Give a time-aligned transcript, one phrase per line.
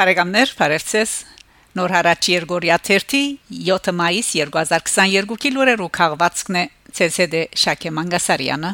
[0.00, 1.10] Բարեկամներ, բարևձեզ։
[1.76, 3.18] Նոր հարաճ Երգորիա 3-ի
[3.66, 6.62] 7 մայիս 2022-ի լուրերով քաղվածքն է
[7.04, 8.70] ՑՍԴ Շակե Մանգասարյանը։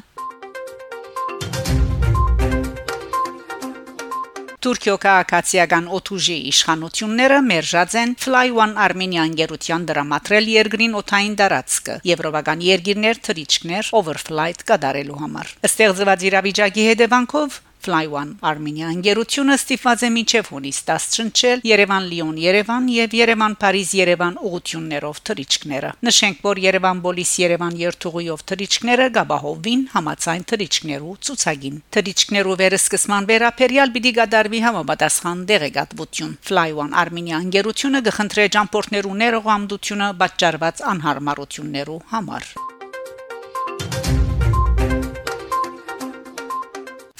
[4.62, 12.66] Թուրքիո քաղաքացիական օթուժի իշխանությունները մերժած են Fly One Armenia ընկերության դրամատրել երկրին օթային դարածքը եվրոպական
[12.70, 20.48] երկիրներ թրիչքներ overflight կատարելու համար։ Ստեղծված իրավիճակի հետևանքով Fly One Armenia ընկերությունը ստիպված է մինչև
[20.50, 28.44] հունիս 10 շնչել Երևան-Լիոն, Երևան եւ Երևան-Փարիզ, Երևան ուղություններով թրիչքները։ Նշենք, որ Երևան-Բոլիս, Երևան երթուղիով
[28.50, 37.42] թրիչքները գաբահովին համացայն թրիչքներու ցուցագին։ Թրիչքներու վերսկսման վերապերյալ պիտի գդարվի համապատասխան դեղեկատվություն։ Fly One Armenia
[37.46, 42.65] ընկերությունը կխնդրե ճամփորդներու ներողամտությունը պատճառված անհարմարություններու համար։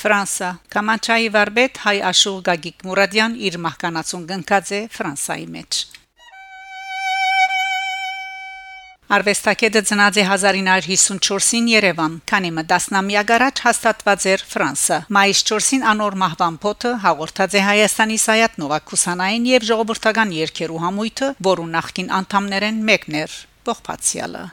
[0.06, 5.78] Ֆրանսա Կամանչայի վարպետ հայ աշուղ Գագիկ Մուրադյան իր մահկանացուն գնկած է Ֆրանսայի մեջ
[9.16, 16.18] Արվեստագետը ծնած է 1954-ին Երևան, քանի մը 10-ամյակ առաջ հաստատված էր Ֆրանսա։ Մայիս 4-ին անոր
[16.22, 23.20] մահվան փոթը հաղորդած է Հայաստանի Սայաթ Նովակուսանային եւ ժողովրդական երկերու համույթը, որու նախկին անդամներեն մեկն
[23.22, 24.44] էր Բողբացյալը։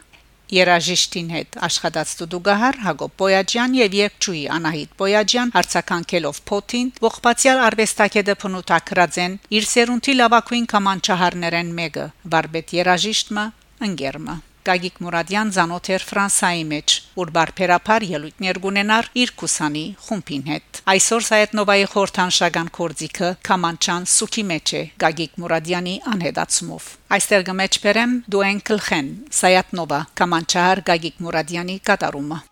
[0.52, 9.20] Երաժիշտին հետ աշխատած Տուդուգահար Հակոբ Պոյաջյան եւ երկչուի Անահիտ Պոյաջյան հարցականքելով փոթին ողբացյալ արվեստագետը փնուտակրած
[9.24, 9.38] են.
[9.56, 13.46] Իր սերունդի լավակույն կամանչահարներեն մեկը վարբետ երաժիշտը
[13.88, 20.80] ընկերմը Գագիկ Մուրադյան ցանոթ էր Ֆրանսայի մեջ, որ բարբերաբար ելույթներ կունենար իր կուսանի խումբին հետ։
[20.94, 30.00] Այսօր Սայետնովայի խորթանշական կորձիկը Կամանչան Սուքի մեջ է Գագիկ Մուրադյանի անհետացումով։ Այստեղ գմեջբերեմ Դուենկլխեն Սայետնովա
[30.24, 32.42] Կամանչահար Գագիկ Մուրադյանի կատարումը։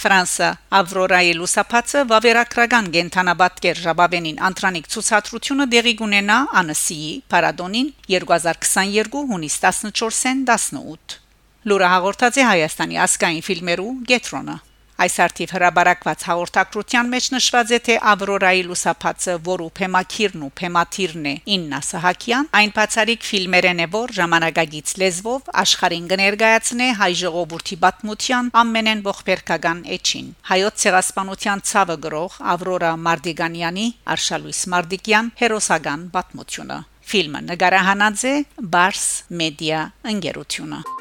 [0.00, 0.46] Ֆրանսա
[0.78, 11.20] Ավրորայի լուսապացը վավերագրական գենթանաբատկեր Ժաբավենին Անտրանիկ ցուցադրությունը դեղի կունենա Անսիի Պարադոնին 2022 հունիս 14-ին 18
[11.68, 14.56] Լուրը հաղորդած է Հայաստանի ասկային ֆիլմերու Գետրոնը
[15.00, 21.34] Այս արդիվ հրաբարակված հաղորդակցության մեջ նշված է թե Ավրորայի լուսապացը, որու փեմակիրն ու փեմաթիրն է
[21.56, 29.02] Իննա Սահակյան, այն բացարիք ֆիլմերեն է, որ ժամանակագից լեզվով աշխարհին կներկայացնե հայ ժողովրդի պատմության ամենեն
[29.08, 36.80] ողբերգական էջին։ Հայոց ցեղասպանության ցավը գրող Ավրորա Մարդիգանյանի Արշալույս Մարդիկյան հերոսական պատմությունը։
[37.10, 40.99] Ֆիլմը նկարահանած է Bars Media ընկերությունը։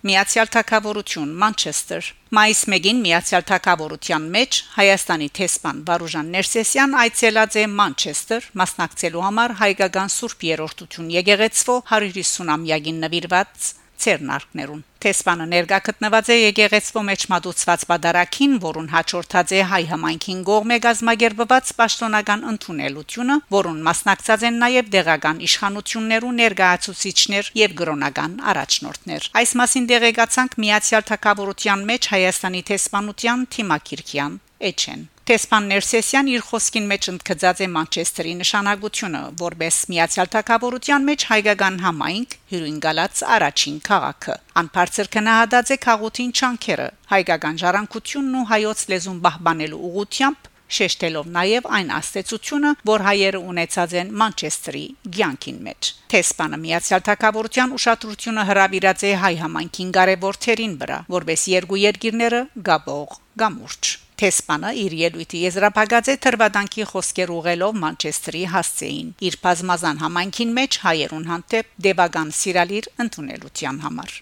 [0.00, 8.46] Միացյալ Թագավորություն Մանչեսթեր Մայիս 1-ին Միացյալ Թագավորության մեջ Հայաստանի տեսփան Վարուժան Ներսեսյան այցելած է Մանչեսթեր
[8.62, 13.68] մասնակցելու համար հայկական Սուրբ Երորդություն եկեղեցվո 150-ամյակին նվիրված
[14.06, 20.76] ցերնարկներուն Տեսփանը ներկա գտնված է եկեղեցվո մեջ մատուցված պատարակին, որուն հաջորդած է հայ համայնքին գողմե
[20.86, 29.88] գազմագերբված պաշտոնական ընդունելությունը, որուն մասնակցած են նաև դեղական իշխանություններու ներկայացուցիչներ եւ գրոնական առաջնորդներ։ Այս մասին
[29.94, 37.66] դեղեկացանք Միացյալ Թագավորության մեջ Հայաստանի տեսփանության Թիմակիրքյան Էչեն Տեսփան Ներսեսյան իր խոսքին մեջ ընդգծած է
[37.70, 45.78] Մանչեսթերի նշանակությունը, որբես Միացյալ Թագավորության մեջ հայկական համայնք հյուրին գալած առաջին քաղաքը։ Անփարցր կնահատած է
[45.86, 53.40] քաղաքին չանքերը, հայկական ժառանգությունն ու հայոց լեզուն պահպանելու ուղությամբ շեշտելով նաև այն աստեցությունը, որ հայերը
[53.54, 54.84] ունեցած են Մանչեսթերի
[55.30, 61.80] ցանկին մեջ։ Թեսպանը Միացյալ Թագավորության ուշադրությունը հրավիրած է հայ համայնքին կարևոր թերին վրա, որբես երկու
[61.80, 62.40] երկիրները
[62.70, 70.56] գաբող գամուրջ Թեսպանը իր ելույթի եզրափակած է թրվադանքի խոսքեր ուղելով Մանչեսթերի հասցեին իր բազմազան համայնքին
[70.60, 74.18] մեջ հայերուն հանդեպ դեվագան սիրալիր ընդունելության համար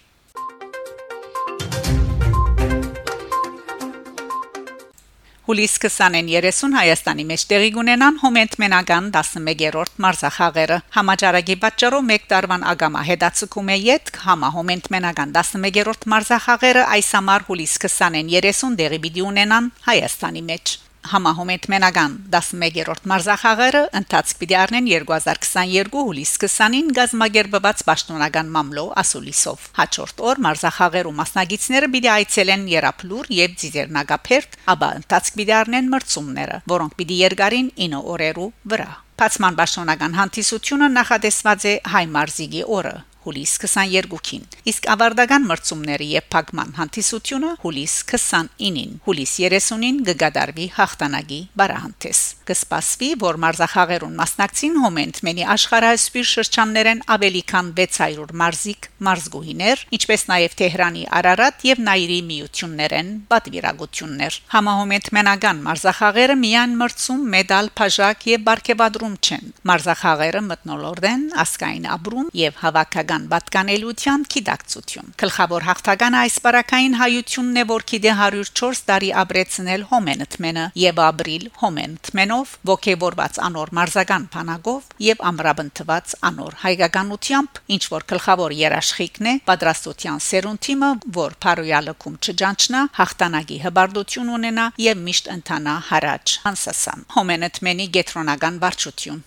[5.49, 12.65] Հուլիս 20-ին 30 Հայաստանի մեջ տեղի կունենան հոմենտ մենական 11-րդ մարզախաղերը։ Համաճարակի պատճառով 1 տարվան
[12.73, 19.25] ագամա հետացկում է յետ համա հոմենտ մենական 11-րդ մարզախաղերը այս ամառ հուլիս 20-ին 30 տեղի
[19.31, 20.75] ունենան Հայաստանի մեջ
[21.07, 30.23] համահոմետ մենական 11-րդ մարզախաղերը ընթացք պիտի առնեն 2022 հուլիս 20-ին գազագերբված պաշտոնական մամլո ասուլիսով հաջորդ
[30.29, 37.21] օր մարզախաղերու մասնագետները պիտի այցելեն Երապլուր եւ Ձիզերնագապերտ, ապա ընթացք պիտի առնեն մրցումները, որոնք պիտի
[37.25, 42.93] երկարին 9 օրերու վրա Պացման պաշտոնական հանդիսությունը նախադեсված է հայ մարզիկի օրը
[43.25, 52.21] հուլիս 22-ին, իսկ ավարտական մրցումների եւ փակման հանդիսությունը հուլիս 29-ին։ Հուլիս 30-ին կգադարվի հաղթանակի բարահանտես։
[52.49, 61.03] Կսպասվի, որ մարզախաղերուն մասնակցին հոմենտմենի աշխարհասպիր շրջաններեն ավելի քան 600 մարզիկ, մարզգուհիներ, ինչպես նաեւ Թեհրանի
[61.19, 70.41] Արարատ եւ Նայիրի միություններեն պատվիրակություններ։ Համահոմենտմենական մարզախաղերը միան մրցում, մեդալ, բաժակ եւ բարգեւադրում չեն։ Մարզախաղերը
[70.49, 77.63] մտնոլորտ են ասկային ապրում եւ հավաքական հայկական պատկանելիության քիդակցություն։ Գլխավոր հաղթականը այս բարակային հայությունն է,
[77.69, 86.15] որ քիդե 104 տարի ապրեցնել հոմենթմենը եւ ապրիլ հոմենթմենով ողքեվորված անոր մարզական փանագով եւ ամրապնդված
[86.29, 94.33] անոր հայկականությամբ, ինչ որ գլխավոր երաշխիքն է պատրաստության սերունդիմը, որ Փարոյալը կում չջանչնա, հաղթանակի հբարդություն
[94.37, 99.23] ունենա եւ միշտ ընթանա հարաճ անսասան։ Հոմենթմենի գետրոնական վարչություն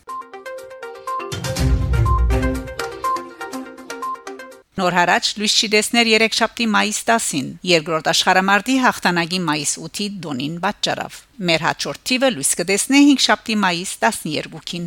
[4.72, 10.54] Նոր հարաճ լույս չի դեսներ 3 շաբթի մայիս 10-ին, երկրորդ աշխարհամարտի հաղթանակի մայիս 8-ի դոնին
[10.62, 11.19] պատճառով։
[11.50, 14.86] Մեր հաջորդ թիվը լույս կդեսնե 5 շաբթի մայիս 12-ին։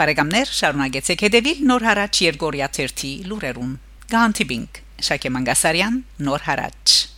[0.00, 3.72] Բարեկամներ, շարունակեցեք հետևել Նոր հարաճ Երգորիա 1-ի լուրերուն։
[4.12, 5.96] Գանտիբինգ Շակե Մանգասարյան,
[6.28, 7.09] Նոր հարաճ